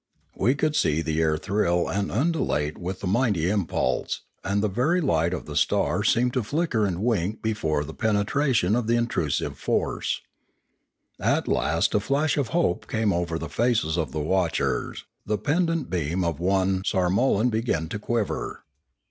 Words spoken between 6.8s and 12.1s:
and wink before the penetration of the intrusive force. At last a